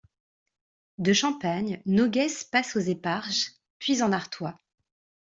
De 0.97 1.13
Champagne, 1.13 1.79
Noguès 1.85 2.43
passe 2.43 2.75
aux 2.75 2.79
Éparges, 2.79 3.51
puis 3.77 4.01
en 4.01 4.11
Artois. 4.11 4.57